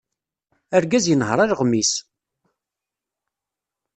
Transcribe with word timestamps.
Argaz 0.77 1.05
yenher 1.07 1.39
alɣem-is. 1.43 1.93